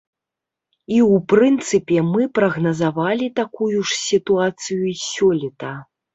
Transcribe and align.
І, 0.95 1.01
у 1.17 1.19
прынцыпе, 1.33 1.97
мы 2.13 2.21
прагназавалі 2.39 3.27
такую 3.41 3.69
ж 3.75 3.89
сітуацыю 4.07 4.81
і 4.95 4.97
сёлета. 5.05 5.71